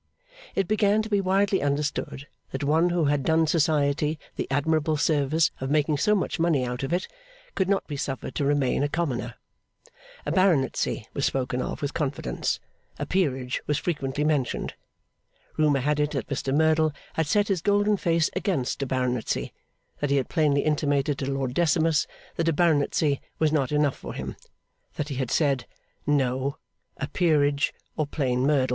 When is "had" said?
3.05-3.21, 15.81-15.99, 17.13-17.27, 20.17-20.29, 25.17-25.29